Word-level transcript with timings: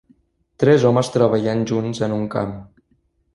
Tres 0.63 0.85
homes 0.89 1.11
treballant 1.17 1.61
junts 1.73 2.01
en 2.09 2.17
un 2.17 2.25
camp. 2.37 2.57